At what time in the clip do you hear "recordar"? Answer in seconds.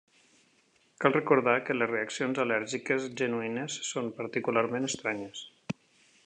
1.17-1.53